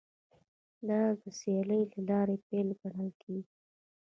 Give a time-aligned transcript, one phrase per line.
[0.87, 3.43] دا د سیالۍ د لارې پیل ګڼل کیږي